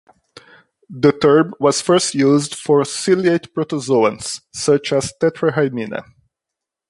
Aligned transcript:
The 0.89 1.11
term 1.11 1.53
was 1.59 1.79
first 1.83 2.15
used 2.15 2.55
for 2.55 2.81
ciliate 2.83 3.53
protozoans 3.53 4.41
such 4.51 4.91
as 4.93 5.13
"Tetrahymena". 5.21 6.03